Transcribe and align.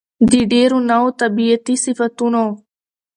د 0.31 0.33
ډېرو 0.51 0.77
نوو 0.91 1.09
طبيعتي 1.21 1.75
صفتونو 1.83 2.43